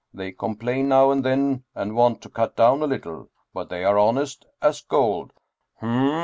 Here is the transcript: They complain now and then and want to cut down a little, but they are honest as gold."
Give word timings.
They 0.15 0.31
complain 0.31 0.87
now 0.89 1.11
and 1.11 1.23
then 1.23 1.63
and 1.75 1.95
want 1.95 2.21
to 2.23 2.29
cut 2.29 2.55
down 2.55 2.81
a 2.81 2.85
little, 2.87 3.29
but 3.53 3.69
they 3.69 3.83
are 3.83 3.99
honest 3.99 4.47
as 4.59 4.81
gold." 4.81 5.31